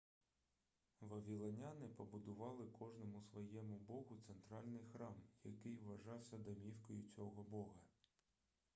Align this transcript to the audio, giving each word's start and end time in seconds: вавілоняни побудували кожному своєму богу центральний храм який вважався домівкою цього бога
вавілоняни 1.01 1.87
побудували 1.87 2.67
кожному 2.79 3.21
своєму 3.21 3.75
богу 3.77 4.17
центральний 4.27 4.81
храм 4.93 5.13
який 5.43 5.77
вважався 5.79 6.37
домівкою 6.37 7.03
цього 7.15 7.43
бога 7.43 7.79